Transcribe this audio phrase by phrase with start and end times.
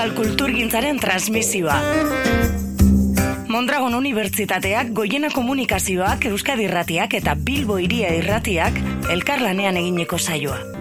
[0.00, 1.74] Euskal Kulturgintzaren transmisioa.
[3.52, 8.80] Mondragon Unibertsitateak, Goiena Komunikazioak, Euskadi Irratiak eta Bilbo Iria Irratiak
[9.12, 10.79] elkarlanean egineko saioa.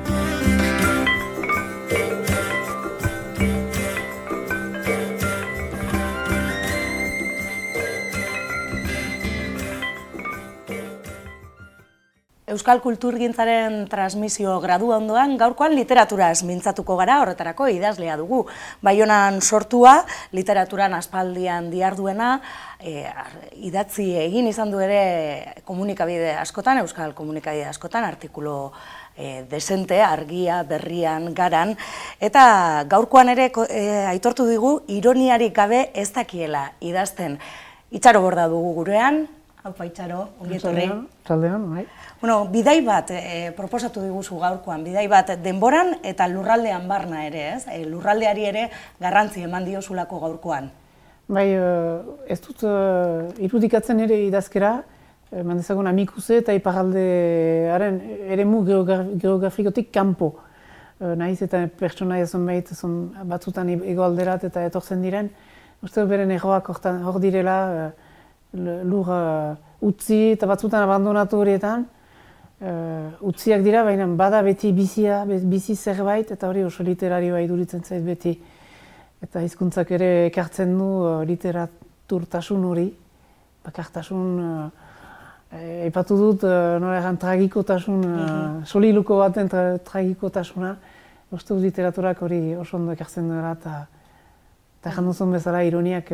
[12.60, 18.42] Euskal Kulturgintzaren transmisio gradu ondoan, gaurkoan literaturaz mintzatuko gara, horretarako idazlea dugu.
[18.83, 19.93] Baionan sortua,
[20.36, 22.33] literaturan aspaldian diarduena,
[22.83, 23.06] e,
[23.69, 28.74] idatzi egin izan du ere komunikabide askotan, Euskal komunikabide askotan, artikulo
[29.16, 31.78] e, desente, argia, berrian, garan,
[32.19, 37.39] eta gaurkoan ere e, aitortu digu, ironiarik gabe ez dakiela idazten.
[37.95, 39.30] Itxaro borda dugu gurean,
[39.78, 40.88] hau itxaro, ongietorri.
[41.28, 41.86] Zaldean, bai.
[42.22, 47.64] Bueno, bidai bat e, proposatu diguzu gaurkoan, bidai bat denboran eta lurraldean barna ere, ez?
[47.69, 48.69] E, lurraldeari ere
[49.00, 50.71] garrantzi eman diozulako gaurkoan.
[51.29, 51.45] Bai,
[52.25, 52.63] ez dut
[53.45, 54.79] irudikatzen ere idazkera,
[55.38, 57.99] eman dezagun amikuze eta iparaldearen
[58.33, 60.33] ere mu geografikotik kanpo.
[60.99, 62.72] Naiz eta pertsona ezon behit,
[63.29, 65.29] batzutan egoalderat eta etortzen diren,
[65.85, 67.59] uste beren egoak hor direla,
[68.53, 69.09] lur
[69.81, 71.86] utzi eta batzutan abandonatu horietan,
[72.61, 78.03] uh, utziak dira, baina bada beti bizia, bizi zerbait, eta hori oso literarioa iduritzen zait
[78.06, 78.36] beti.
[79.23, 82.88] Eta hizkuntzak ere ekartzen du uh, literaturtasun hori,
[83.66, 84.69] bakartasun, uh,
[85.88, 88.66] epatu dut, uh, nola egan tragikotasun, uh, mhm.
[88.66, 90.75] soliluko baten tra tragikotasuna,
[91.31, 93.86] uste dut literaturak hori oso ondo ekartzen duela, eta
[94.80, 96.08] eta janduzun bezala ironiak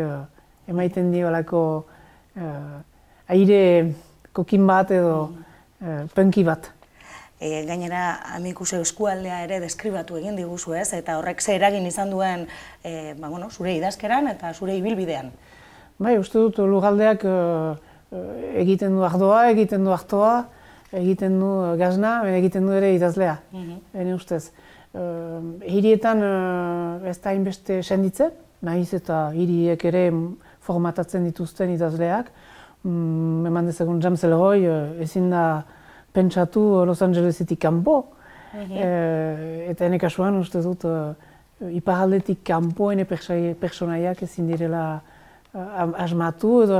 [0.65, 1.94] emaiten dio alako uh,
[2.35, 3.93] aire
[4.33, 5.45] kokin bat edo mhm
[5.81, 6.71] e, penki bat.
[7.35, 8.03] E, gainera,
[8.37, 12.47] amikuse eskualdea ere deskribatu egin diguzu ez, eta horrek ze eragin izan duen
[12.81, 15.31] e, ba, bueno, zure idazkeran eta zure ibilbidean.
[15.99, 17.35] Bai, uste dut, lugaldeak e,
[18.11, 18.21] e,
[18.63, 20.37] egiten du ardoa, egiten du hartoa,
[20.95, 24.15] egiten du gazna, egiten du ere idazlea, mm -hmm.
[24.15, 24.51] ustez.
[24.93, 25.03] E,
[25.75, 30.11] hirietan e, ez da inbeste senditzen, nahiz eta hiriek ere
[30.65, 32.31] formatatzen dituzten idazleak,
[32.83, 34.65] mm, eman dezagun James Elroy,
[35.05, 35.45] ezin da
[36.15, 38.01] pentsatu Los Angelesetik kanpo.
[38.55, 39.01] Mm
[39.65, 41.11] eta ene kasuan uste dut uh,
[41.75, 43.03] iparaldetik kanpo ene
[43.59, 46.77] personaiak ezin direla uh, asmatu edo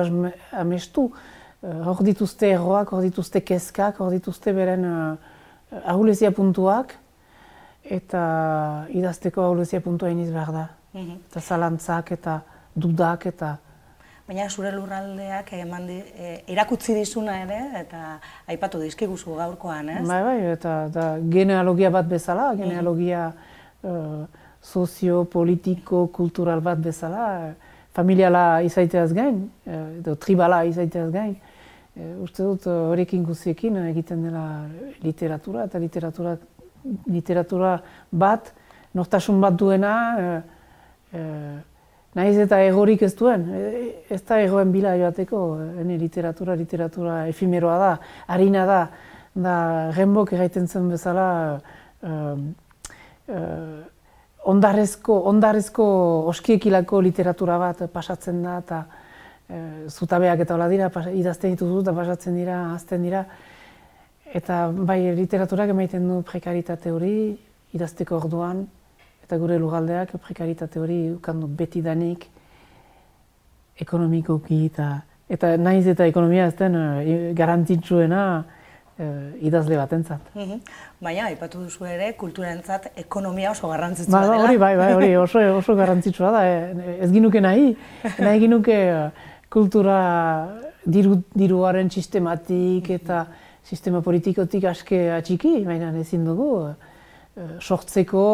[0.56, 1.10] amestu.
[1.10, 6.96] Uh, hor dituzte erroak, hor dituzte kezkak, hor dituzte beren uh, ahulezia puntuak
[7.84, 8.24] eta
[8.96, 10.66] idazteko ahulezia puntua iniz behar da.
[10.94, 12.40] Mm Eta zalantzak eta
[12.76, 13.58] dudak eta
[14.26, 16.56] baina zure lurraldeak eman di, e,
[16.88, 20.08] dizuna ere eta aipatu dizkiguzu gaurkoan, ez?
[20.08, 23.34] Bai, bai, eta da, genealogia bat bezala, genealogia
[23.84, 24.26] uh,
[24.62, 27.54] sozio, politiko, kultural bat bezala,
[27.94, 31.36] familiala izaiteaz gain, edo tribala izaiteaz gain.
[31.96, 34.66] E, uste dut horrekin guziekin egiten dela
[35.04, 36.36] literatura eta literatura,
[37.06, 37.78] literatura
[38.12, 38.52] bat,
[38.98, 39.94] nortasun bat duena,
[41.14, 41.22] e,
[42.16, 45.40] Naiz eta egorik ez duen, e, ez da egoen bila joateko,
[45.82, 47.90] ene literatura, literatura efimeroa da,
[48.32, 48.78] harina da,
[49.36, 49.56] da
[49.96, 51.26] genbok egiten zen bezala
[51.60, 52.38] uh,
[53.28, 53.82] uh,
[54.48, 55.88] ondarrezko, ondarrezko
[56.32, 62.40] oskiekilako literatura bat pasatzen da, eta uh, zutabeak eta hola dira, idazten dituzu eta pasatzen
[62.40, 63.26] dira, azten dira,
[64.32, 67.14] eta bai literaturak emaiten du prekaritate hori,
[67.76, 68.64] idazteko orduan,
[69.26, 72.28] eta gure lugaldeak prekaritate hori ukandu beti danik
[73.82, 74.90] ekonomikoki eta
[75.30, 77.00] eta naiz eta ekonomia ez den uh,
[77.38, 79.06] garantitzuena uh,
[79.42, 80.34] idazle batentzat.
[80.36, 80.62] Mm
[81.06, 84.44] Baina, aipatu duzu ere, kulturentzat ekonomia oso garrantzitsua ba, dela.
[84.46, 86.44] Hori, bai, bai, hori oso, oso garrantzitsua da.
[86.48, 87.76] Eh, ez ginuke nahi,
[88.24, 88.78] nahi ginuke
[89.54, 89.98] kultura
[90.86, 93.26] diru, diruaren sistematik eta
[93.66, 96.50] sistema politikotik aske atxiki, baina ezin dugu,
[97.60, 98.26] sortzeko,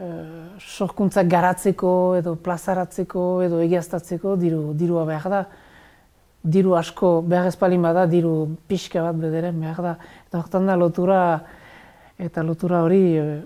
[0.00, 5.40] Eh, sorkuntzak garatzeko edo plazaratzeko edo egiaztatzeko diru, dirua behar da.
[6.40, 8.32] Diru asko behar ezpalin bada, diru
[8.70, 9.94] pixka bat bederen behar da.
[10.24, 11.20] Eta horretan da lotura
[12.16, 13.42] eta lotura hori eh,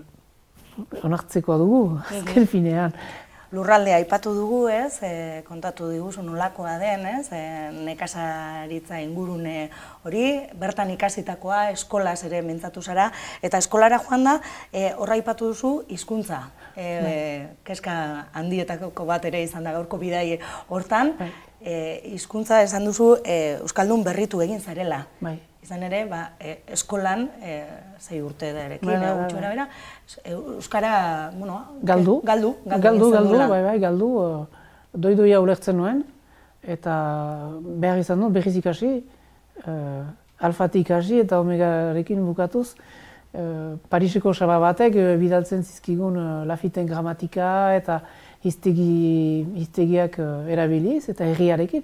[1.03, 2.95] onartzekoa dugu, azken finean
[3.51, 7.41] lurraldea aipatu dugu, ez, e, kontatu diguzu nolakoa den, ez, e,
[7.85, 9.69] nekasaritza ingurune
[10.03, 10.25] hori,
[10.59, 13.11] bertan ikasitakoa eskolas ere mintzatu zara,
[13.45, 14.37] eta eskolara joan da,
[14.71, 16.41] e, horra aipatu duzu hizkuntza.
[16.75, 17.17] E, bai.
[17.65, 17.95] Keska
[18.33, 20.39] handietako bat ere izan da gaurko bidai
[20.69, 21.13] hortan,
[21.65, 22.13] bai.
[22.13, 25.05] hizkuntza esan duzu Euskaldun berritu egin zarela.
[25.19, 25.39] Bai.
[25.65, 26.19] Izan ere, ba,
[26.69, 27.55] eskolan, e,
[27.99, 29.49] zei urte da erekin, bai, bai, bai.
[29.49, 29.67] bera,
[30.29, 34.09] Euskara, bueno, galdu, galdu, galdu, galdu, galdu, bai, bai, galdu,
[34.93, 36.03] doidoia ulertzen nuen,
[36.61, 36.99] eta
[37.81, 38.91] behar izan dut, berriz ikasi,
[40.45, 42.75] alfatik ikasi eta omegarekin bukatuz,
[43.35, 48.01] uh, Pariseko saba batek uh, bidaltzen zizkigun uh, lafiten gramatika eta
[48.45, 51.83] hiztegi, hiztegiak uh, erabiliz eta herriarekin.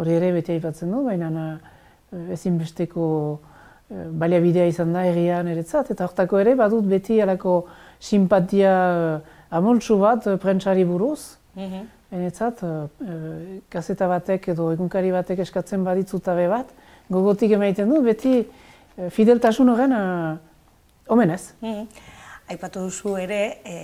[0.00, 3.06] Hori ere beti aipatzen du, baina uh, ezinbesteko
[3.38, 5.92] uh, baliabidea izan da herrian eretzat.
[5.94, 7.62] Eta hortako ere badut beti alako
[8.00, 11.36] simpatia uh, amoltsu bat uh, prentsari buruz.
[11.54, 11.88] Mm -hmm.
[12.10, 16.66] Enetzat, uh, batek edo egunkari batek eskatzen baditzuta be bat,
[17.10, 20.36] gogotik emaiten du, beti eh, fideltasun horren uh,
[21.10, 21.52] omenez.
[21.60, 21.86] Mm.
[22.50, 23.74] Aipatu duzu ere, e,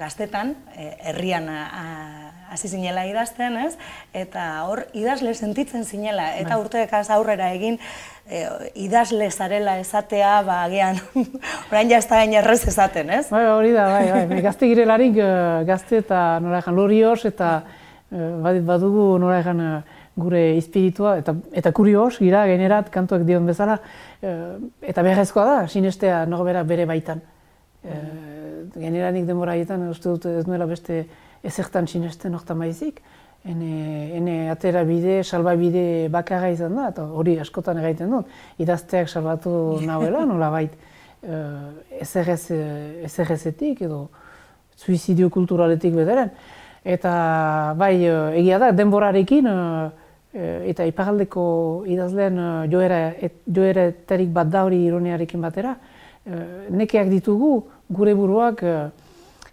[0.00, 3.74] gaztetan, herrian hasi zinela idazten, ez?
[4.16, 6.62] Eta hor, idazle sentitzen zinela, eta bai.
[6.64, 7.76] urteekaz aurrera egin,
[8.24, 8.40] e,
[8.86, 11.02] idazle zarela esatea, ba, agian,
[11.70, 13.26] orain jazta gain errez esaten, ez?
[13.32, 15.18] Bai, hori da, bai, bai, gazte girelarik,
[15.68, 17.58] gazte eta nora egan lorios, eta
[18.08, 19.60] badugu nora egan,
[20.16, 23.78] gure espiritua, eta, eta kurios, gira, generat, kantuak dion bezala,
[24.20, 27.20] eta beharrezkoa da, sinestea norbera bere baitan.
[27.82, 27.94] E,
[28.78, 31.06] generanik denbora egiten, uste dut ez nuela beste
[31.42, 33.00] ezertan sinesten orta maizik,
[33.44, 38.26] ene, ene atera bide, salba bide bakarra izan da, eta hori askotan egiten dut,
[38.62, 39.52] idazteak salbatu
[39.88, 40.72] nahuela, nola bait,
[42.02, 44.08] ezerrezetik edo
[44.74, 46.30] suizidio kulturaletik bederen.
[46.82, 47.12] Eta
[47.78, 47.94] bai,
[48.40, 49.46] egia da, denborarekin,
[50.32, 51.42] Eh, eta iparaldeko
[51.92, 53.90] idazleen eh, joera, et, joera
[54.32, 55.91] bat da hori ironiarekin batera, eh,
[56.24, 57.52] nekeak ditugu
[57.90, 58.62] gure buruak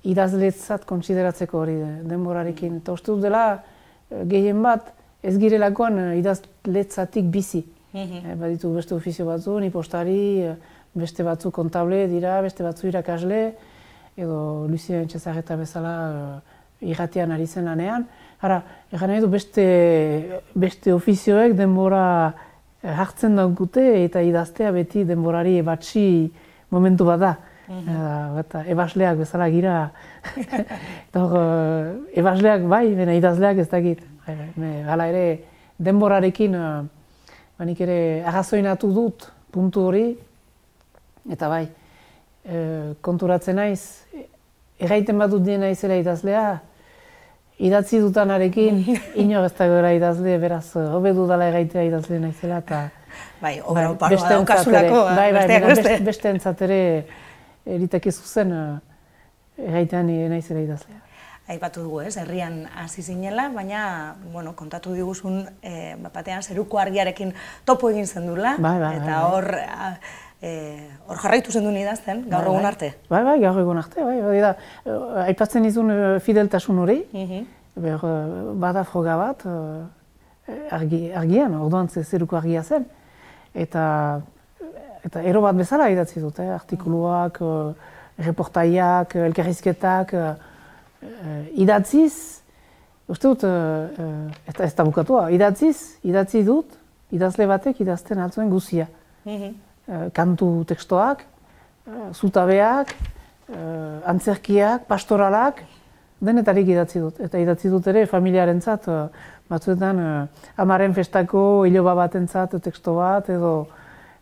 [0.05, 1.75] idazletzat konsideratzeko hori
[2.07, 2.77] denborarekin.
[2.83, 3.63] Eta uste dut dela
[4.09, 4.93] gehien bat
[5.23, 7.65] ez girelakoan idazletzatik bizi.
[7.93, 10.45] Mm Baditu beste ofizio batzu, ni postari,
[10.93, 13.41] beste batzu kontable dira, beste batzu irakasle,
[14.17, 15.93] edo Lucien Txezarreta bezala
[16.81, 18.05] irratian ari zen lanean.
[18.39, 18.61] Hara,
[18.93, 19.65] egan nahi du beste,
[20.55, 22.03] beste ofizioek denbora
[22.83, 26.05] eh, hartzen daukute eta idaztea beti denborari ebatzi
[26.69, 27.35] momentu bat da.
[27.69, 29.73] Mm eta ebasleak bezala gira.
[31.09, 34.01] eta uh, ebasleak bai, bena idazleak ez dakit.
[34.25, 35.25] Hala ere,
[35.77, 36.71] denborarekin uh,
[37.59, 40.07] banik ere agazoinatu dut puntu hori.
[41.29, 41.67] Eta bai,
[43.05, 44.07] konturatzen naiz,
[44.79, 46.45] erraiten bat dut dien naizela idazlea,
[47.59, 48.79] idatzi dutanarekin,
[49.23, 52.87] ino ez da idazle, beraz, hobe dudala egaitea idazle naizela, eta...
[53.41, 56.79] Bai, obra bai, beste daukasulako, bai, bai, beste, beste entzatere
[57.65, 58.55] eriteke zuzen
[59.57, 61.03] egaitean naizela idazlea.
[61.49, 67.33] Aipatu dugu, ez, herrian hasi zinela, baina, bueno, kontatu diguzun, e, batean, zeruko argiarekin
[67.65, 69.47] topo egin zen dula, bai, bai, eta bai, hor,
[70.39, 72.69] Eh, hor jarraitu zen duen idazten, gaur bai, egun bai.
[72.69, 72.89] arte?
[73.11, 74.53] Bai, bai, gaur egun arte, bai, bai, da,
[74.85, 77.47] eh, aipatzen izun eh, fideltasun hori, mm
[78.59, 79.43] bada froga bat,
[80.75, 82.83] argi, argian, orduan zeruko argia zen,
[83.53, 83.85] eta,
[85.05, 86.49] eta ero bat bezala idatzi dut, eh?
[86.53, 87.39] artikuluak,
[88.19, 90.13] reportaiak, elkerrizketak,
[91.55, 92.41] idatziz,
[93.07, 93.45] uste dut,
[94.51, 96.75] eta ez da bukatua, idatziz, idatzi dut,
[97.15, 98.89] idazle batek idazten altzuen guzia.
[99.23, 99.55] Mm
[99.89, 101.23] Eh, kantu tekstoak,
[101.87, 102.91] eh, zutabeak,
[103.49, 103.55] eh,
[104.05, 105.63] antzerkiak, pastoralak,
[106.21, 107.19] denetarik idatzi dut.
[107.19, 108.85] Eta idatzi dut ere familiarentzat
[109.49, 109.99] batzuetan
[110.61, 113.53] amaren festako hiloba batentzat teksto bat, edo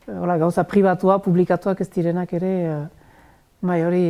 [0.07, 2.51] hola, gauza pribatua, publikatuak ez direnak ere,
[3.61, 4.05] bai hori,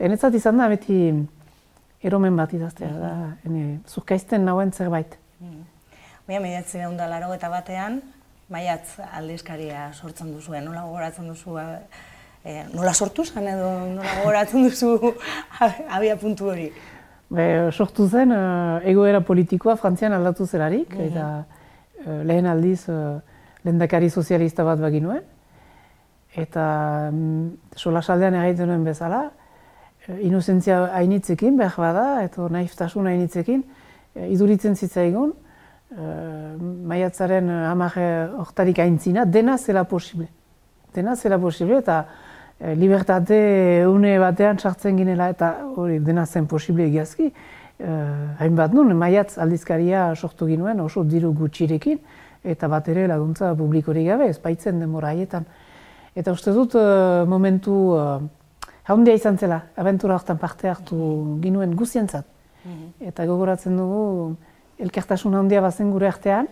[0.00, 0.98] enetzat izan da beti
[2.04, 3.14] eromen bat idaztea, da,
[3.44, 5.18] ene, zurkaizten nauen zerbait.
[5.40, 5.64] Mm.
[6.28, 8.00] Baina, mediatzen da laro eta batean,
[8.52, 11.56] maiatz aldizkaria sortzen duzu, nola gogoratzen duzu,
[12.44, 15.14] e, nola sortu zen edo nola gogoratzen duzu
[15.96, 16.70] abia puntu hori?
[17.28, 21.24] Be, sortu zen uh, egoera politikoa frantzian aldatu zelarik, mm eta
[22.06, 23.18] uh, lehen aldiz uh,
[23.66, 25.20] lehendakari sozialista bat baginuen.
[26.32, 26.62] Eta
[27.12, 34.24] um, sola saldean egiten nuen bezala, uh, inozentzia hainitzekin, behar bada, eta naiftasun hainitzekin, uh,
[34.32, 36.54] iduritzen zitzaigun, uh,
[36.88, 38.00] maiatzaren hamar
[38.40, 40.30] hortarik aintzina, dena zela posible.
[40.96, 42.27] Dena zela posible eta uh,
[42.60, 47.32] libertate une batean sartzen ginela eta hori dena zen posible egiazki.
[47.78, 52.00] Uh, hainbat nun, maiatz aldizkaria sortu ginuen oso diru gutxirekin
[52.42, 55.46] eta bat ere laguntza publikorik gabe, ez baitzen demora haietan.
[56.18, 56.74] Eta uste dut
[57.30, 58.18] momentu uh,
[58.88, 62.26] haundia izan zela, abentura hortan parte hartu ginuen guzientzat.
[62.64, 63.08] Mm -hmm.
[63.08, 64.36] Eta gogoratzen dugu,
[64.78, 66.48] elkartasun handia bazen gure artean.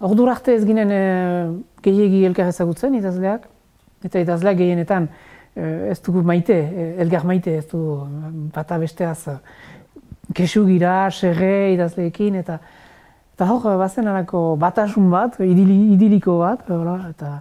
[0.00, 1.02] Ordu arte ez ginen e,
[1.82, 3.46] gehiegi elkar ezagutzen idazleak,
[4.04, 7.80] eta idazleak gehienetan e, ez dugu maite, e, elgar maite, ez du
[8.54, 9.38] bata besteaz
[10.34, 12.58] kesu gira, serre idazleekin, eta
[13.36, 16.64] eta hor, bazen alako batasun bat, idiliko bat,
[17.10, 17.32] eta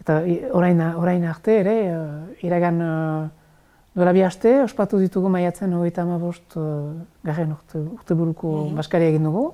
[0.00, 0.22] eta
[0.56, 1.76] orain, orain arte ere,
[2.42, 2.80] iragan
[3.98, 6.92] Dola bi aste, ospatu ditugu maiatzen hogeita ama bost uh,
[7.26, 9.48] garen urte, urte buruko mm baskari egin dugu.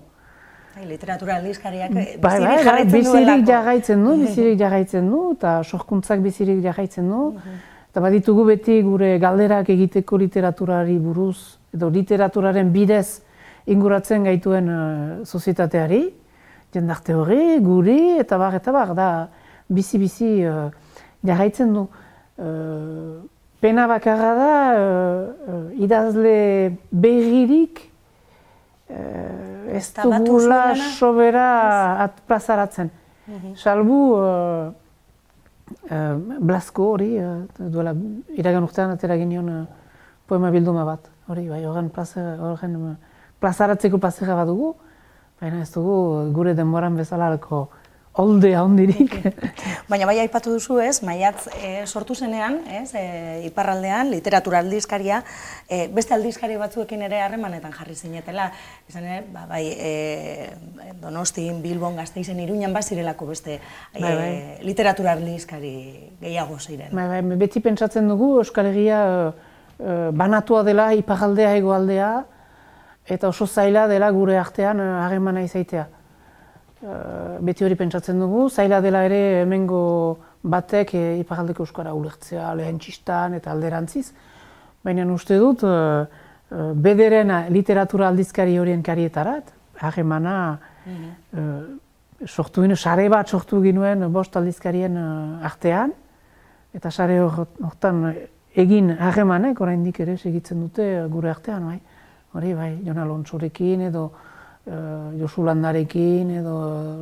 [0.75, 6.19] Bai, literatura aldizkariak bai, bai, bai, bai, bizirik jarraitzen du, bizirik jarraitzen du, eta sorkuntzak
[6.25, 7.29] bizirik jarraitzen du.
[7.93, 13.23] Eta baditugu beti gure galderak egiteko literaturari buruz, edo literaturaren bidez
[13.71, 16.03] inguratzen gaituen uh, sozietateari,
[16.75, 19.09] jendarte hori, guri, eta bar, eta bar, da
[19.71, 20.67] bizi-bizi uh,
[21.23, 21.87] jarraitzen du.
[22.35, 23.23] Uh,
[23.63, 26.39] pena bakarra da, uh, idazle
[26.91, 27.94] berririk
[28.89, 31.47] ez dugula sobera
[32.05, 32.91] atplazaratzen.
[33.27, 33.55] Mhm.
[33.57, 34.73] Salbu uh,
[35.91, 37.15] uh, Blasko hori,
[37.59, 37.95] duela
[38.37, 39.67] iragan urtean atera genion
[40.27, 41.09] poema bilduma bat.
[41.29, 41.91] Hori, bai, horren
[43.41, 44.75] plazaratzeko plazera bat dugu,
[45.41, 47.69] baina ez dugu gure denboran bezala alko
[48.15, 49.15] olde handirik.
[49.91, 53.03] Baina bai aipatu duzu ez, maiatz e, sortu zenean, ez, e,
[53.49, 55.23] iparraldean, literatura aldizkaria,
[55.67, 58.51] e, beste aldizkari batzuekin ere harremanetan jarri zinetela,
[58.89, 63.59] izan ere, ba, bai, e, Donostin, Bilbon, Gazteizen, Iruñan bazirelako beste
[63.99, 64.31] bai, bai.
[64.63, 65.75] literatura aldizkari
[66.21, 66.95] gehiago ziren.
[66.95, 69.03] Bai, bai, beti pentsatzen dugu, Euskal Herria
[70.15, 72.13] banatua dela iparraldea egoaldea,
[73.11, 75.89] eta oso zaila dela gure artean harremana izaitea.
[76.85, 79.79] Eh, beti hori pentsatzen dugu, zaila dela ere hemengo
[80.45, 84.11] batek e, iparaldeko euskara ulertzea lehen txistan eta alderantziz.
[84.85, 90.37] Baina uste dut, e, bederen literatura aldizkari horien karietarat, hagemana
[90.85, 91.81] mm
[92.25, 94.95] sortu ginen, sare bat sortu ginuen bost aldizkarien
[95.45, 95.91] artean,
[96.73, 97.99] eta sare horretan
[98.55, 101.81] egin hagemanek oraindik ere segitzen dute gure artean, bai.
[102.33, 104.07] Hori bai, Jon Alonsorekin edo
[104.67, 106.55] uh, Josu Landarekin edo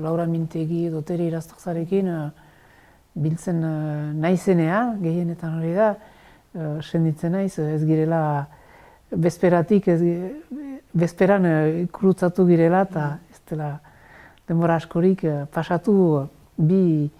[0.02, 2.24] Laura Mintegi edo Teri Iraztakzarekin uh,
[3.14, 8.22] biltzen uh, naizenea, gehienetan hori da, uh, senditzen naiz, ez girela
[9.12, 10.00] bezperatik, ez,
[10.92, 13.72] bezperan uh, kurutzatu girela eta ez dela
[14.48, 15.96] denbora askorik uh, pasatu
[16.56, 17.10] bi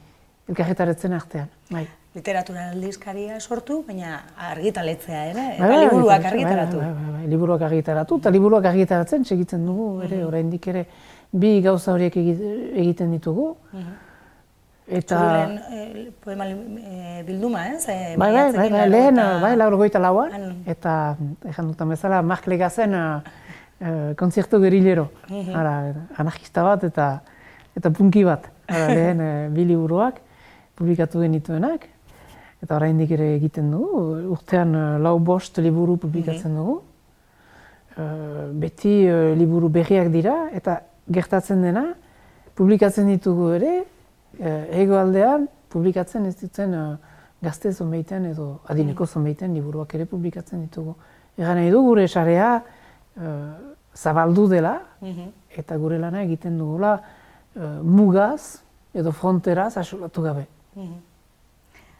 [0.48, 1.50] elkarretaretzen artean.
[1.70, 4.18] Bai literatura aldizkaria sortu, baina
[4.50, 6.78] argitaletzea ere, eta bai, bai, liburuak bai, argitaratu.
[6.82, 10.86] Bai, bai, liburuak argitaratu, eta liburuak argitaratzen segitzen dugu, ere, mm oraindik ere,
[11.32, 13.52] bi gauza horiek egiten ditugu.
[13.72, 14.00] Mm
[14.92, 15.16] Eta...
[15.16, 17.84] Zuren eh, poema eh, bilduma, ez?
[17.88, 19.38] Eh, bai, bai, bai, bai, lehen, eta...
[19.40, 20.26] bai, lauro goita laua,
[20.68, 20.94] eta,
[21.48, 25.54] ezan dutan bezala, Mark Legazen eh, konzertu gerillero, mm
[26.18, 27.06] anarkista bat eta
[27.78, 30.20] eta punki bat, ara, lehen eh, bi liburuak
[30.76, 31.86] publikatu genituenak,
[32.62, 34.00] eta oraindik ere egiten dugu,
[34.36, 36.58] urtean uh, lau bost liburu publikatzen mhm.
[36.58, 36.76] dugu.
[37.92, 40.78] Uh, beti uh, liburu berriak dira, eta
[41.12, 41.88] gertatzen dena,
[42.56, 43.72] publikatzen ditugu ere,
[44.38, 46.76] uh, egoaldean publikatzen ez ditzen
[47.42, 49.12] gazte zonbeiten edo adineko mhm.
[49.12, 50.94] zonbeiten liburuak ere publikatzen ditugu.
[51.40, 52.54] Egan nahi du gure esarea
[53.96, 55.30] zabaldu dela, mhm.
[55.58, 56.98] eta gure lana egiten dugula
[57.82, 58.60] mugaz
[58.94, 60.44] edo fronteraz asolatu gabe.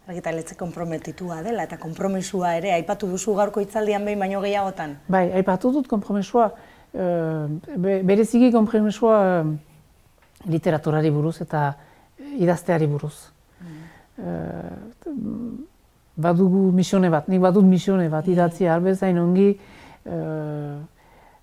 [0.03, 4.97] Argitaletze komprometitua dela eta konpromisua ere aipatu duzu gaurko hitzaldian behin baino gehiagotan.
[5.07, 9.53] Bai, aipatu dut konpromisua uh, bereziki konpromisua uh,
[10.51, 11.69] literaturari buruz eta
[12.39, 13.15] idazteari buruz.
[13.63, 13.79] Mm.
[16.23, 18.33] badugu misione bat, nik badut misione bat mm.
[18.33, 19.55] idatzi albezain ongi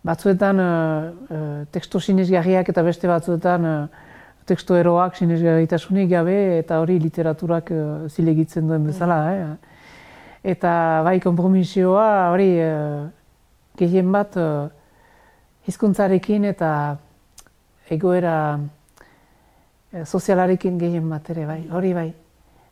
[0.04, 3.66] batzuetan uh, teksto sinesgarriak eta beste batzuetan
[4.50, 9.20] teksto eroak sinesgaitasunik gabe eta hori literaturak uh, zilegitzen duen bezala.
[9.26, 9.54] Mm.
[9.54, 10.54] Eh?
[10.56, 10.72] Eta
[11.06, 13.06] bai konpromisioa hori uh,
[13.80, 14.70] gehien bat uh,
[15.68, 16.72] hizkuntzarekin eta
[17.92, 22.10] egoera uh, sozialarekin gehien bat ere bai, hori bai.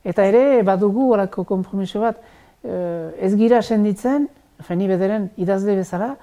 [0.08, 4.28] Eta ere badugu horako konpromisio bat uh, ez gira senditzen,
[4.64, 6.16] feni bederen idazle bezala,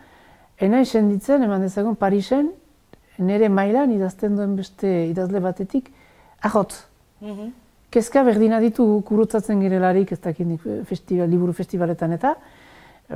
[0.58, 2.50] enai senditzen eman dezagun Parisen
[3.18, 5.92] nire mailan idazten duen beste idazle batetik,
[6.42, 6.87] ahotz.
[7.21, 7.52] Mm
[7.94, 12.33] Kezka berdina ditu kurutzatzen girelarik, ez dakit festival, liburu festivaletan eta,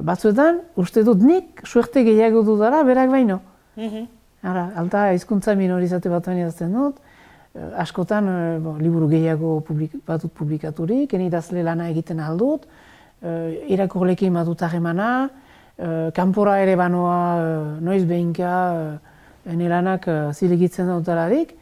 [0.06, 3.40] batzuetan, uste dut nik, suerte gehiago dudara, berak baino.
[3.74, 4.06] Mm
[4.46, 7.00] Ara, alta, izkuntza minorizate bat idazten dut,
[7.58, 12.70] eh, askotan eh, bo, liburu gehiago publik, batut publikaturik, eni idazle lana egiten aldut,
[13.22, 15.28] uh, irakurlekin badut harremana,
[16.14, 18.52] kanpora ere banoa noiz behinka
[19.48, 21.54] enelanak zilegitzen dautalarik,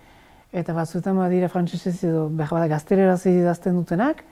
[0.57, 4.23] eta batzuetan badira frantzesez edo behar bada gaztereraz idazten dutenak,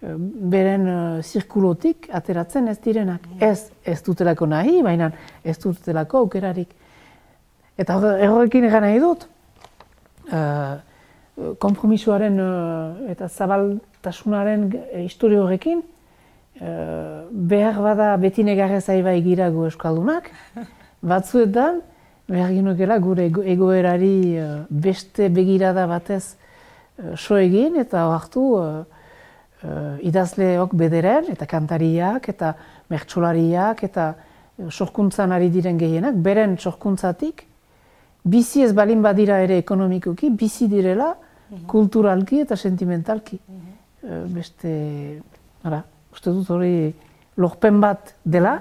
[0.00, 0.86] beren
[1.22, 3.26] zirkulotik ateratzen ez direnak.
[3.26, 3.42] Mm.
[3.50, 5.10] Ez, ez dutelako nahi, baina
[5.44, 6.72] ez dutelako aukerarik.
[7.80, 9.26] Eta erroekin egan nahi dut,
[11.60, 12.40] kompromisoaren
[13.12, 14.66] eta zabaltasunaren
[15.04, 15.82] historio horrekin,
[17.52, 20.28] behar bada beti negarrez aiba egira gu eskaldunak,
[21.12, 21.80] batzuetan,
[22.30, 24.38] behar ginokela gure egoerari
[24.70, 26.36] beste begirada batez
[27.16, 28.44] so egin eta hartu
[30.06, 32.54] idazleok bederen eta kantariak eta
[32.90, 34.14] mertsolariak eta
[34.68, 37.44] sorkuntzan ari diren gehienak, beren sorkuntzatik
[38.24, 41.66] bizi ez balin badira ere ekonomikoki, bizi direla mhm.
[41.66, 43.40] kulturalki eta sentimentalki.
[43.48, 43.68] Mm
[44.32, 44.70] Beste,
[45.68, 46.88] ara, uste dut hori
[47.36, 48.54] lorpen bat dela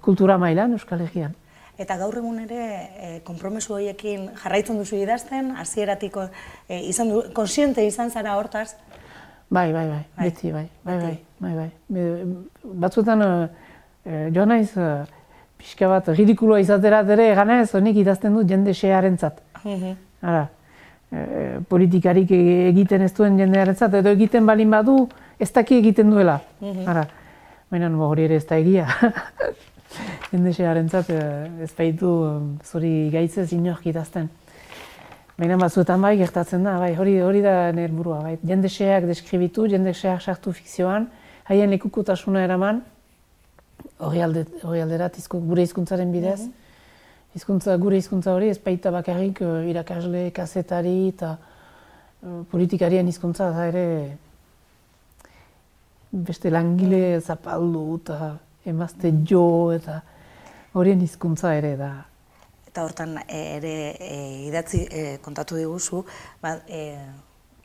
[0.00, 1.34] kultura mailan Euskal Herrian.
[1.76, 6.24] Eta gaur egun ere e, konpromesu horiekin jarraitzen duzu idazten, hasieratiko
[6.68, 8.70] e, izan du, konsiente izan zara hortaz?
[9.50, 12.00] Bai, bai, bai, bai, beti, bai, bai, bai, bai, bai.
[12.86, 13.26] Batzuetan,
[14.06, 14.70] e, joan naiz,
[15.60, 19.44] pixka bat ridikuloa izatera ere eganez, honik idazten du jende xearen zat.
[19.62, 19.94] Mhm.
[21.12, 21.20] E,
[21.68, 24.98] politikarik egiten ez duen jendearen zat, edo egiten balin badu,
[25.38, 26.40] ez daki egiten duela.
[26.60, 26.88] Mhm.
[26.88, 27.06] Ara,
[27.70, 28.88] baina hori ere ez da egia.
[30.32, 31.20] jende xearen zat, e,
[31.64, 32.10] ez baitu
[32.64, 34.28] zori gaitzez inork idazten.
[35.36, 38.36] Baina batzuetan bai gertatzen da, bai, hori hori da nire burua, bai.
[38.42, 41.10] Jende xeak deskribitu, jende xeak sartu fikzioan,
[41.50, 42.80] haien lekukotasuna eraman,
[44.00, 46.40] hori alderat gure hizkuntzaren bidez.
[46.46, 46.62] Mm
[47.36, 51.34] Hizkuntza, gure hizkuntza hori ez baita bakarrik uh, irakasle, kazetari eta
[52.48, 53.88] politikarien hizkuntza da ere
[56.10, 58.30] beste langile zapaldu eta
[58.66, 60.00] emazte jo eta
[60.76, 61.92] horien hizkuntza ere da.
[62.66, 64.18] Eta hortan ere e,
[64.48, 66.02] idatzi e, kontatu diguzu,
[66.42, 66.82] ba, e,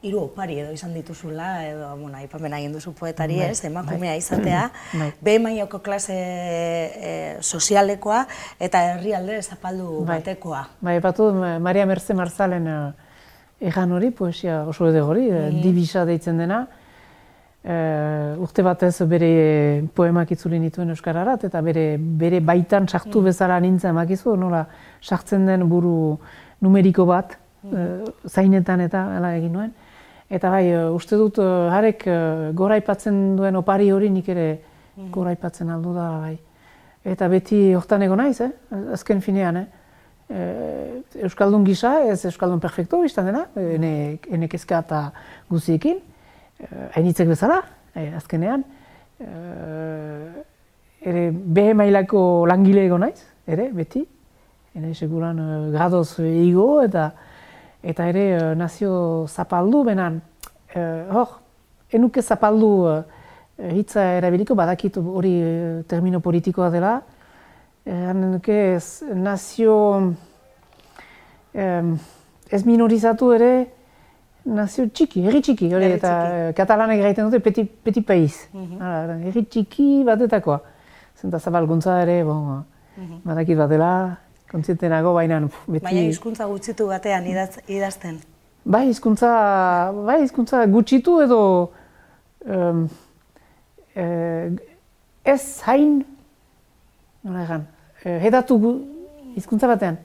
[0.02, 4.22] hiru opari edo izan dituzula, edo, bueno, aipamen egin duzu poetari bai, ez, emakumea bai.
[4.24, 5.12] izatea, bai.
[5.22, 8.24] behe mailako klase e, sozialekoa
[8.60, 10.66] eta herrialde zapaldu batekoa.
[10.82, 12.70] Bai, batu Maria Merze Marzalen
[13.62, 15.62] egan hori, poesia oso edo hori, mm.
[15.62, 16.64] dibisa deitzen dena,
[17.64, 17.76] e,
[18.42, 23.30] urte batez bere poemak itzuli nituen Euskararat, eta bere, bere baitan sartu mm.
[23.30, 24.66] bezala nintzen makizu, nola
[25.02, 26.18] sartzen den buru
[26.62, 28.14] numeriko bat, mm.
[28.30, 29.74] zainetan eta hala egin nuen.
[30.32, 32.06] Eta bai, eh, uste dut, harek
[32.56, 35.12] goraipatzen duen opari hori nik ere mm.
[35.12, 36.38] goraipatzen aldu da, bai.
[37.12, 38.52] Eta beti hortan ego naiz, eh?
[38.94, 39.68] azken finean, eh?
[41.26, 43.92] Euskaldun gisa, ez Euskaldun perfektu biztan dena, ene,
[44.32, 45.00] ene kezka eta
[45.50, 45.98] guziekin,
[46.96, 47.62] hainitzek bezala,
[48.18, 48.64] azkenean.
[51.02, 54.06] ere, behe mailako langile ego naiz, ere, beti.
[54.76, 55.38] Ene, seguran,
[55.74, 57.12] gradoz igo eta
[57.84, 60.22] eta ere nazio zapaldu benan,
[60.76, 61.40] uh, hor,
[61.92, 62.70] enuke zapaldu
[63.58, 65.34] hitza erabiliko, badakit hori
[65.90, 67.02] termino politikoa dela,
[67.86, 69.76] enuke ez nazio
[71.54, 73.52] ez minorizatu ere
[74.46, 76.14] nazio txiki, herri txiki, hori eta
[76.58, 79.24] katalanek gaiten dute peti, peti paiz, mm -hmm.
[79.28, 80.60] herri txiki batetakoa.
[81.22, 82.64] Zenta zabalguntza ere, bon, mm
[82.98, 83.20] -hmm.
[83.24, 84.18] badakit bat dela,
[84.52, 85.84] kontziente nago, baina beti...
[85.84, 87.26] Baina hizkuntza gutxitu batean
[87.68, 88.20] idazten?
[88.64, 91.72] Bai, hizkuntza bai, hizkuntza gutxitu edo
[92.46, 92.90] um,
[95.24, 96.06] ez hain,
[97.24, 97.68] nola egan,
[98.04, 98.58] eh, hedatu
[99.36, 99.98] hizkuntza batean.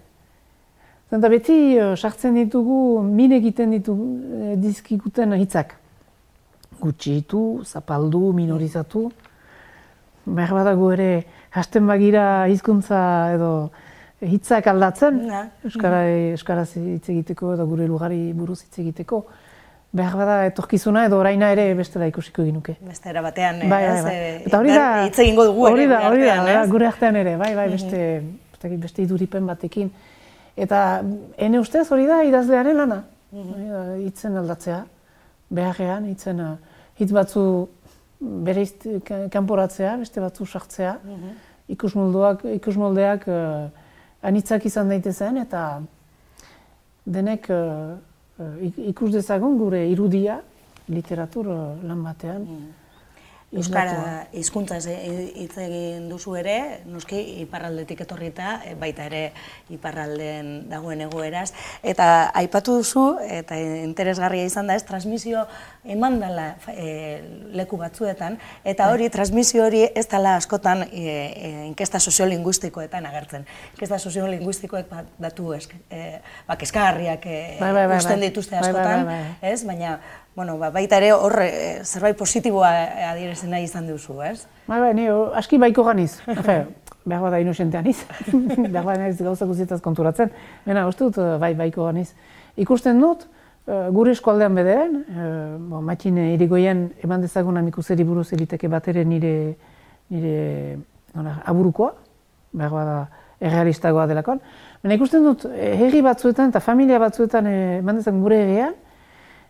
[1.06, 5.76] Zenta beti uh, sartzen ditugu, min egiten ditugu uh, dizkikuten hitzak.
[6.80, 9.06] Gutxitu, zapaldu, minorizatu.
[10.26, 11.10] Behar badago ere,
[11.54, 12.98] hasten bagira hizkuntza
[13.36, 13.50] edo
[14.26, 15.20] hitzak aldatzen,
[15.64, 16.00] Euskara,
[16.32, 19.22] Euskaraz hitz egiteko edo gure lugari buruz hitz egiteko.
[19.96, 22.74] Behar bada etorkizuna edo oraina ere bestela ikusiko ginuke.
[22.82, 24.16] Beste era batean, bai, bai, bai.
[24.48, 27.70] Eta hori da, hitz egingo dugu hori da, hori da, gure artean ere, bai, bai,
[27.76, 28.02] beste,
[28.50, 29.94] beste, beste iduripen batekin.
[30.56, 31.02] Eta
[31.36, 34.84] ene ustez hori da idazlearen lana, mm hitzen aldatzea,
[35.50, 36.40] beharrean, hitzen
[36.96, 37.42] hitz batzu
[38.20, 38.64] bere
[39.32, 41.34] kanporatzea, beste batzu sartzea, mm
[41.74, 43.24] ikusmoldeak, ikusmoldeak
[44.22, 45.62] anitzak izan daitezen eta
[47.06, 47.96] denek uh,
[48.90, 50.40] ikus dezagun gure irudia
[50.90, 52.42] literatur uh, lan batean.
[52.42, 52.85] Mm.
[53.54, 59.20] Euskara hizkuntza hitz egin duzu ere, noski iparraldetik etorrita, e, baita ere
[59.70, 61.52] iparralden dagoen egoeraz.
[61.86, 65.44] Eta aipatu duzu, eta interesgarria izan da ez, transmisio
[65.86, 67.22] eman dela e,
[67.54, 68.96] leku batzuetan, eta bai.
[68.96, 73.46] hori, transmisio hori ez dela askotan e, e, inkesta soziolinguistikoetan agertzen.
[73.76, 76.18] Inkesta soziolinguistikoek bat datu esk, e,
[76.50, 78.22] bak eskarriak e, bai, bai, bai, bai.
[78.26, 79.52] dituzte askotan, bai, bai.
[79.54, 79.60] ez?
[79.66, 80.00] Baina
[80.36, 82.68] bueno, ba, baita ere horre eh, zerbait positiboa
[83.10, 84.44] adierezen nahi izan duzu, ez?
[84.68, 85.08] Ba, ba, ni
[85.40, 86.18] aski baiko ganiz.
[86.28, 86.58] Efe,
[87.08, 88.02] behar bat da inosentean iz.
[88.74, 90.30] behar bat nahiz gauza guzietaz konturatzen.
[90.66, 92.10] Bena, uste dut, bai, baiko ganiz.
[92.60, 93.24] Ikusten dut,
[93.96, 99.34] gure eskualdean bederen, uh, bo, matxine irigoien eman dezagun amikuzeri buruz eliteke bat ere nire,
[100.12, 100.76] nire
[101.16, 101.94] nola, aburukoa,
[102.52, 103.00] behar bat da
[103.40, 104.44] errealistagoa delakoan.
[104.84, 107.48] Bena, ikusten dut, herri batzuetan eta familia batzuetan
[107.80, 108.76] eman dezagun gure herrian,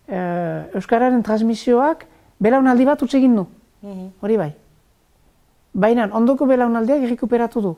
[0.09, 2.07] uh, Euskararen transmisioak
[2.39, 3.47] belaunaldi bat utxe egin du.
[3.83, 4.09] Mhm.
[4.21, 4.53] Hori bai.
[5.75, 7.75] Baina ondoko belaunaldiak errekuperatu du.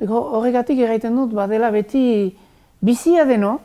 [0.00, 2.34] Horregatik erraiten dut, badela beti
[2.80, 3.58] bizia deno,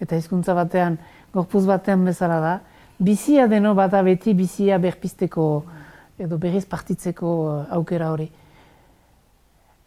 [0.00, 0.98] eta hizkuntza batean,
[1.32, 2.54] gorpuz batean bezala da,
[2.98, 5.46] bizia deno bada beti bizia berpisteko
[6.20, 8.28] edo berriz partitzeko eh, aukera hori.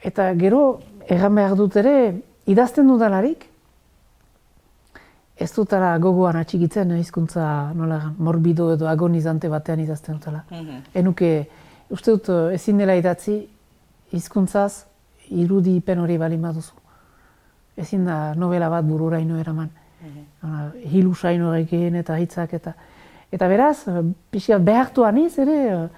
[0.04, 1.96] Eta gero, erran behar dut ere,
[2.50, 3.46] idazten dudalarik,
[5.44, 10.44] ez dutara gogoan atxikitzen hizkuntza nola morbido edo agonizante batean idazten dutela.
[10.52, 11.32] Mm Enuke,
[11.92, 13.36] uste dut ezin dela idatzi
[14.14, 14.86] hizkuntzaz
[15.44, 16.74] irudi ipen hori bali maduzu.
[17.78, 19.70] Ezin da novela bat bururaino eraman.
[20.04, 20.94] Mm -hmm.
[20.94, 22.74] Hilusaino egin eta hitzak eta
[23.32, 23.86] eta beraz,
[24.32, 25.90] pixka behartu aniz ere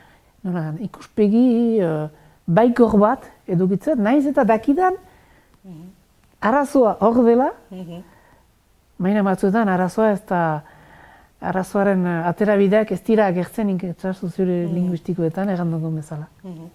[0.43, 1.81] nola, ikuspegi
[2.47, 4.93] baikor bat edukitzen, naiz eta dakidan
[5.63, 5.91] mm
[6.45, 8.01] arazoa hor dela, mhm.
[8.97, 10.41] Baina batzuetan arazoa ez da
[11.45, 14.73] arazoaren eh, aterabideak ez dira agertzen inketzazu zure mm.
[14.77, 16.29] linguistikoetan egan dugun bezala.
[16.43, 16.73] Mm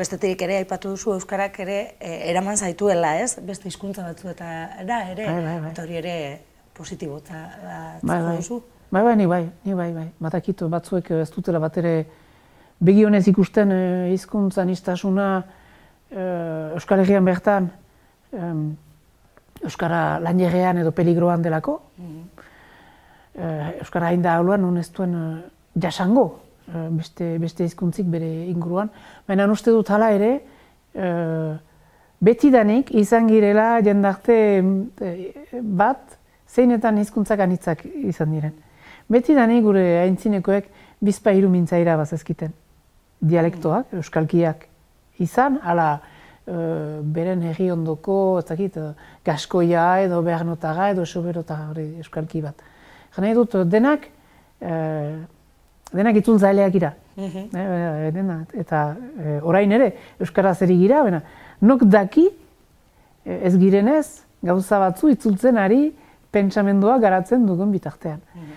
[0.00, 3.34] Bestetik ere, aipatu duzu Euskarak ere eh, eraman zaituela, ez?
[3.44, 4.46] Beste hizkuntza batzu eta
[4.88, 5.72] da, ere, bai, bai, bai.
[5.74, 6.14] eta hori ere
[6.72, 7.40] positibo eta
[8.00, 8.36] bai, bai.
[8.38, 8.62] duzu.
[8.88, 10.06] Bai, bai, ni bai, ni bai, bai.
[10.24, 11.92] Batakitu batzuek ez dutela bat ere
[12.80, 15.26] begionez ikusten eh, hizkuntzan iztasuna
[16.10, 17.68] Euskal Herrian bertan,
[19.64, 21.80] Euskara lanjegean edo peligroan delako.
[21.98, 22.46] Mm
[23.80, 25.36] Euskara hain da hauluan, non ez duen uh,
[25.80, 28.90] jasango uh, beste, beste izkuntzik bere inguruan.
[29.28, 30.32] Baina uste dut hala ere,
[32.20, 34.36] betidanik izan girela jendarte
[35.62, 36.18] bat
[36.50, 38.56] zeinetan hizkuntzak anitzak izan diren.
[39.08, 40.68] Betidanik gure aintzinekoek
[41.00, 42.52] bizpa iru mintzaira bazazkiten.
[43.20, 44.66] Dialektoak, euskalkiak
[45.22, 46.00] izan, ala
[46.46, 48.76] beren herri ondoko, ez dakit,
[49.24, 52.62] gaskoia edo bernotaga edo soberotaga hori euskalki bat.
[53.16, 54.08] Gana dut, denak,
[54.60, 56.94] denak itzul zaileak ira.
[57.16, 58.96] Mm eta
[59.42, 61.20] orain ere, Euskara zeri gira, bena,
[61.60, 62.28] nok daki,
[63.24, 65.90] ez girenez, gauza batzu itzultzen ari
[66.32, 68.20] pentsamendua garatzen dugun bitartean.
[68.34, 68.56] Mhm.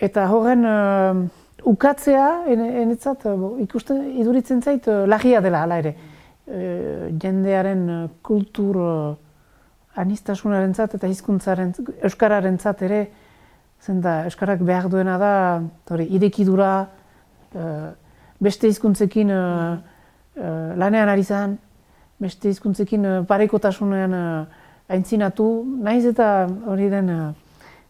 [0.00, 1.30] Eta horren
[1.64, 3.24] ukatzea, enetzat,
[3.64, 5.94] ikusten iduritzen zait, lagia dela, hala ere.
[6.44, 9.14] Eh, jendearen eh, kultur uh,
[9.96, 11.70] anistasunaren zat eta hizkuntzaren
[12.04, 12.98] euskararen zat ere
[13.80, 15.32] zen da euskarak behar duena da
[15.88, 16.86] hori irekidura
[18.44, 19.80] beste hizkuntzekin uh,
[20.76, 21.56] lanean ari zan
[22.20, 24.12] beste hizkuntzekin parekotasunean
[24.88, 25.48] aintzinatu
[25.80, 27.12] naiz eta hori den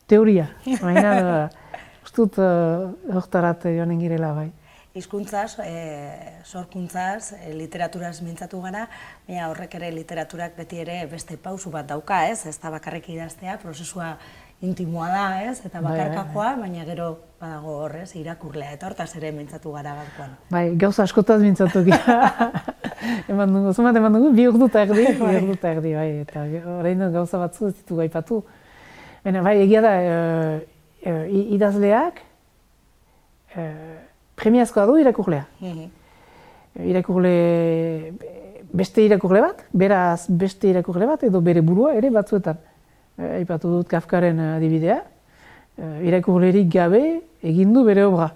[0.07, 0.47] teoria.
[0.83, 1.49] Baina
[2.07, 4.53] ustut hortarat joanen girela bai
[4.95, 8.87] hizkuntzaz, e, sorkuntzaz, e, literaturaz mintzatu gara,
[9.27, 12.47] baina horrek ere literaturak beti ere beste pausu bat dauka, ez?
[12.47, 14.13] Ez da bakarrik idaztea, prozesua
[14.63, 15.57] intimoa da, ez?
[15.67, 16.69] Eta bai, bakarkakoa, bai.
[16.69, 17.09] baina gero
[17.41, 20.39] badago horrez, irakurlea, eta hortaz ere mintzatu gara gaurkoan.
[20.55, 22.53] Bai, gauza askotaz mintzatu gara.
[23.35, 25.35] eman dugu, zumat eman dugu, bi urdu erdi, bi bai.
[25.43, 26.47] urdu erdi, bai, eta
[26.79, 28.45] horrein gauza batzu ez ditu gaipatu.
[29.27, 29.93] Baina, bai, egia da,
[31.03, 31.19] e,
[31.59, 32.23] idazleak,
[33.57, 33.71] e,
[34.37, 35.47] premiazkoa du irakurlea.
[35.61, 35.93] Mm
[36.75, 38.11] Irakurle,
[38.75, 42.59] beste irakurle bat, beraz beste irakurle bat, edo bere burua ere batzuetan.
[43.15, 44.97] E, aipatu dut Kafkaren adibidea.
[45.79, 47.03] E, irakurlerik gabe
[47.47, 48.33] egin du bere obra.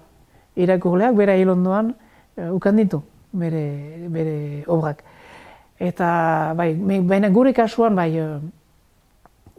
[0.55, 1.91] Irakurleak bera hil ondoan
[2.37, 3.01] e, ukan ditu
[3.33, 3.65] bere,
[4.07, 5.03] bere obrak.
[5.79, 8.13] Eta bai, baina gure kasuan bai,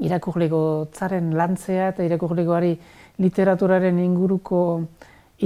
[0.00, 2.74] irakurlego zaren lantzea eta irakurlegoari
[3.20, 4.60] literaturaren inguruko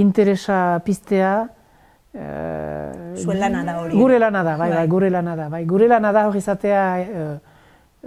[0.01, 1.49] interesa piztea
[2.15, 3.97] eh, Zuen lana da hori.
[3.97, 5.49] Gure lana da, bai, bai, bai, gure lana da.
[5.49, 7.39] Bai, gure lana da hori izatea eh,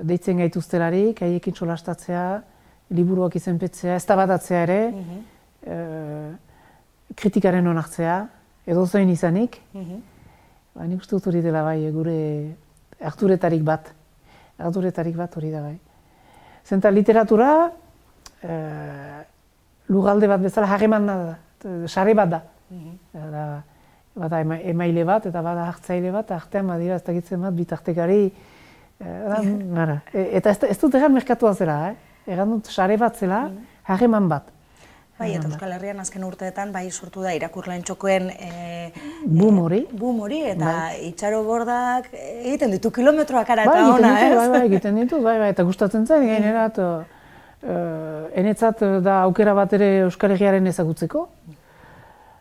[0.08, 2.28] deitzen gaituztelarik, haiekin solastatzea,
[2.96, 5.26] liburuak izenpetzea, ez ere, mm
[7.18, 8.16] kritikaren onartzea,
[8.68, 10.02] edo zoin izanik, mm
[10.76, 12.18] ba, nik uste dut hori dela bai, gure
[13.02, 13.90] harturetarik bat.
[14.58, 15.78] Harturetarik bat hori da bai.
[16.66, 17.72] Zenta literatura,
[18.44, 18.54] e,
[19.90, 21.18] lugalde bat bezala harreman da,
[21.88, 22.44] sare bat da.
[22.70, 23.48] Mm da
[24.18, 28.22] bada emaile bat eta bada hartzaile bat, artean badira ez dakitzen bat bitartekari.
[28.98, 29.16] E,
[30.14, 32.22] e, eta ez, ez dut egan merkatua zela, eh?
[32.34, 33.82] egan dut sare bat zela, mm.
[33.92, 34.54] harreman bat.
[35.18, 38.50] Bai, eta Euskal Herrian azken urteetan bai sortu da irakurlain txokoen e,
[39.26, 39.80] boom hori.
[39.98, 41.08] Boom hori eta bai.
[41.08, 44.36] itxaro bordak egiten ditu kilometroak ara eta ona, ez?
[44.38, 47.00] Bai, bai, egiten ditu, bai, bai, eta gustatzen zen uh,
[47.62, 51.28] enetzat da aukera bat ere Euskal Herriaren ezagutzeko.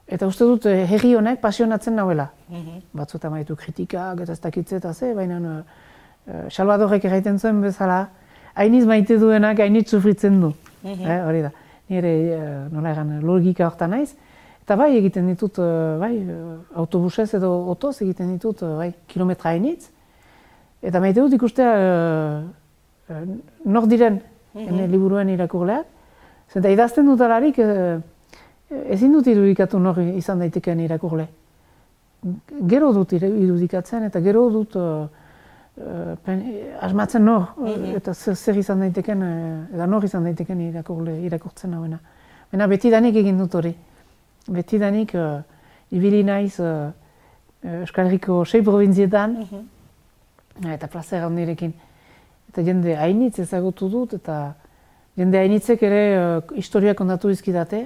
[0.06, 2.28] Eta uste dut eh, herri honek pasionatzen nauela.
[2.48, 2.82] Mm -hmm.
[2.94, 5.62] Batzuta maitu kritikak eta ez dakitze eta ze, baina uh,
[6.48, 8.08] Salvadorek erraiten zuen bezala,
[8.54, 10.52] hainiz maite duenak hainitz sufritzen du.
[10.82, 11.50] Mm eh, hori da
[11.88, 14.14] nire uh, nola egan logika hortan naiz.
[14.62, 16.26] Eta bai egiten ditut, uh, bai,
[16.74, 19.90] autobusez edo otoz egiten ditut, uh, bai, kilometra hainitz.
[20.82, 21.72] Eta maite dut ikustea
[23.08, 23.20] uh,
[23.64, 24.20] nor diren
[24.56, 24.90] mm -hmm.
[24.90, 25.86] liburuen irakurleak.
[26.52, 28.00] Zenta idazten dut alarik, uh,
[28.90, 31.26] ezin dut irudikatu nor izan daiteken irakurle.
[32.66, 35.06] Gero dut irudikatzen eta gero dut uh,
[36.24, 36.42] pen,
[36.80, 41.98] asmatzen nor, mm eta zer izan daiteken, uh, nor izan daiteken irakurle, irakurtzen hauena.
[42.52, 43.74] Baina beti danik egin dut hori.
[44.48, 45.42] Beti danik uh,
[45.90, 46.92] ibili naiz uh,
[47.66, 49.72] Euskal Herriko sei provinzietan, mm
[50.56, 51.74] eta plazer handirekin.
[52.56, 54.54] Eta jende hainitz ezagutu dut, eta
[55.20, 57.82] jende hainitzek ere uh, historiak ondatu izkidate,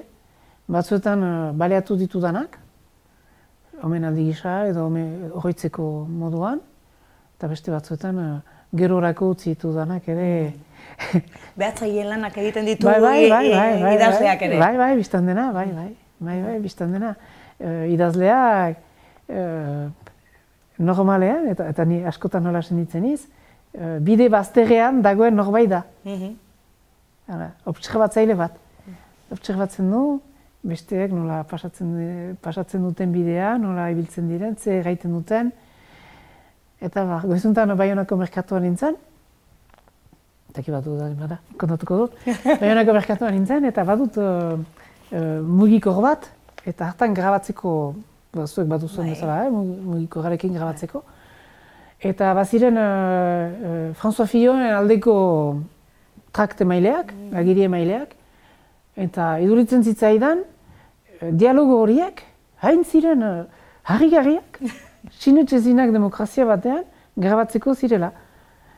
[0.70, 2.54] batzuetan uh, baleatu ditudanak,
[3.83, 4.85] omen aldi gisa edo
[5.40, 5.87] horretzeko
[6.20, 6.61] moduan,
[7.35, 8.28] eta beste batzuetan uh,
[8.78, 10.28] gerorako utzi ditu danak ere.
[11.59, 14.62] Behatzaile lanak egiten ditu bai, bai, bai, bai, bai, idazleak ere.
[14.62, 15.88] Bai, bai, biztan dena, bai, bai,
[16.28, 17.16] bai, bai, biztan dena.
[17.59, 18.78] Uh, idazleak
[19.35, 19.90] uh,
[20.78, 23.24] normalean, eta, eta ni askotan nola senitzen iz,
[24.00, 25.85] bide bazterrean dagoen norbait da.
[26.04, 27.50] Mm -hmm.
[27.64, 28.52] Observatzaile bat.
[29.30, 30.20] Observatzen du,
[30.62, 35.52] besteek nola pasatzen, pasatzen duten bidea, nola ibiltzen diren, ze gaiten duten,
[36.80, 38.94] Eta ba, goizuntan Baionako merkatuan nintzen,
[40.48, 42.14] eta ki batu da, bada, kontatuko dut,
[42.62, 46.30] Baionako merkatuan nintzen, eta badut uh, uh, mugiko bat,
[46.64, 47.74] eta hartan grabatzeko,
[48.33, 49.12] ba, zuek batu zuen bai.
[49.12, 51.04] bezala, eh, mugiko garekin grabatzeko.
[52.00, 55.14] Eta baziren uh, uh, François Fillon aldeko
[56.32, 57.34] trakte maileak, mm.
[57.36, 58.14] agirie maileak,
[58.96, 60.44] eta iduritzen zitzaidan,
[61.36, 62.22] dialogo horiek,
[62.64, 63.34] hain ziren uh,
[63.84, 64.60] harri-garriak,
[65.20, 66.84] sinetxe demokrazia batean
[67.16, 68.12] grabatzeko zirela.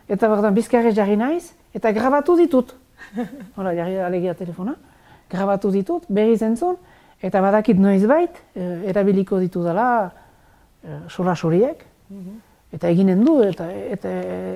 [0.09, 2.75] Eta berdan bizkarre jarri naiz, eta grabatu ditut.
[3.57, 4.75] Hora, jarri alegia telefona.
[5.31, 6.77] Grabatu ditut, berri zentzun,
[7.23, 10.13] eta badakit noiz bait, eh, erabiliko ditu dela
[10.85, 11.85] eh, sola soriek.
[12.11, 12.52] Mhm.
[12.73, 14.11] Eta eginen du, eta, eta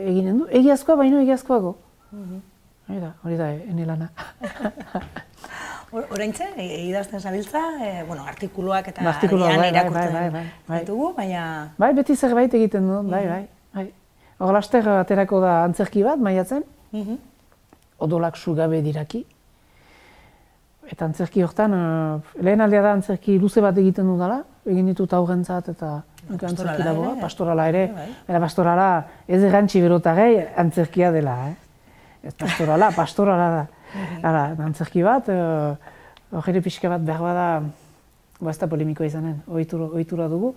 [0.09, 0.47] eginen du.
[0.51, 1.77] Egiazkoa baino egiazkoago.
[2.13, 2.45] Mm
[2.87, 4.07] Hori da, hori da, ene lana.
[5.97, 10.81] Horaintze, e, idazten zabiltza, e, bueno, artikuluak eta Artikuluak, bai, bai, irakurtzen bai, bai, bai,
[10.85, 11.43] ditugu, baina...
[11.83, 13.41] Bai, beti zerbait egiten du, bai, bai.
[13.75, 13.87] bai.
[14.39, 17.19] Hor, laster aterako da antzerki bat, maiatzen, mm -hmm.
[18.07, 19.25] odolak sugabe diraki.
[20.87, 25.69] Eta antzerki hortan, uh, lehen aldea da antzerki luze bat egiten dudala, egin ditut aurrentzat
[25.75, 27.87] eta antzerki dagoa, pastorala ere.
[27.95, 28.41] Bai, bai.
[28.41, 28.89] pastorala
[29.29, 31.55] ez erantzi berotarei antzerkia dela, eh?
[32.27, 33.65] Ez pastorala, pastorala da.
[34.27, 37.47] Hala, antzerki bat, hori uh, pixka bat behar bada,
[38.41, 40.55] ba ez da polemiko izanen, ohitura dugu.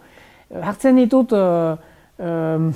[0.49, 2.71] Hartzen ditut, um,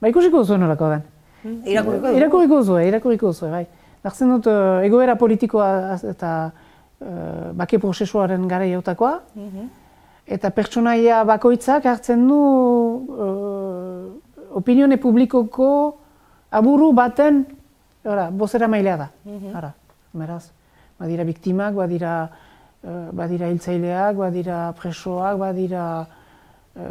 [0.00, 1.04] ba ikusiko duzu nolako den.
[1.42, 1.60] Hmm?
[1.64, 2.74] Irakuriko duzu?
[2.74, 3.64] Duzu, irakuriko duzu, bai.
[4.02, 4.48] Hartzen dut,
[4.84, 5.70] egoera politikoa
[6.10, 9.70] eta uh, bake prozesuaren gara jautakoa, mhm.
[10.30, 14.04] Eta pertsonaia bakoitzak hartzen du uh,
[14.60, 15.70] opinione publikoko
[16.50, 17.44] aburu baten
[18.04, 19.08] Ora, bozera mailea da.
[19.24, 19.72] Mm Ara,
[20.16, 20.50] meraz.
[21.00, 22.30] Badira biktimak, badira,
[22.82, 26.86] uh, badira hiltzaileak, badira presoak, badira uh,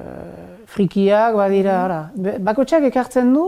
[0.69, 2.37] frikiak, badira, mm ara.
[2.45, 3.47] Bakotxak ekartzen du,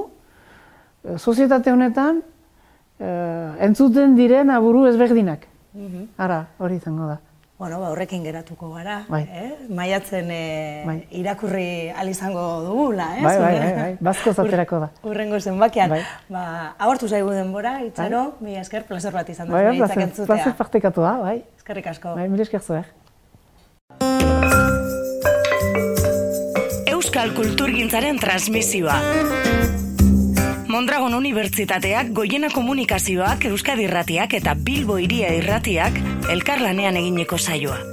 [1.06, 2.24] uh, sozietate honetan,
[2.98, 5.46] uh, entzuten diren aburu ezberdinak.
[5.78, 7.20] Mm Ara, hori izango da.
[7.62, 9.22] Bueno, ba, horrekin geratuko gara, bai.
[9.30, 9.50] eh?
[9.70, 10.46] maiatzen e,
[10.82, 10.96] bai.
[11.14, 13.22] irakurri alizango dugula, eh?
[13.22, 13.92] Bai, bai, bai, bai.
[14.02, 14.88] bazko zaterako da.
[15.06, 15.94] Urrengo zenbakian.
[15.94, 16.00] Bai.
[16.34, 16.42] Ba,
[16.82, 18.48] abortu zaigu denbora, itxaro, bai.
[18.48, 20.32] mi esker, placer bat izan dut, bai, placer, entzutea.
[20.34, 21.36] Placer partekatu da, bai.
[21.62, 22.16] Eskerrik asko.
[22.18, 22.90] Bai, mil esker zuer.
[26.90, 28.98] Euskal Kulturgintzaren transmisioa.
[30.72, 36.00] Mondragon Unibertsitateak, Goiena Komunikazioak, Euskadi Irratiak eta Bilbo Iria Irratiak
[36.32, 37.91] elkarlanean egineko saioa.